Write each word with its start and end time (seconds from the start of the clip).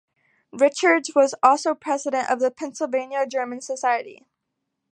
Richards 0.53 1.11
was 1.15 1.35
also 1.43 1.75
president 1.75 2.27
of 2.31 2.39
the 2.39 2.49
Pennsylvania 2.49 3.27
German 3.27 3.61
Society. 3.61 4.25